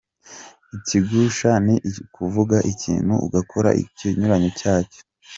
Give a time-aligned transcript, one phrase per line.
[0.77, 4.99] Ikigusha ni ukuvuga ikintu ugakora ikinyuranyo cyacyo.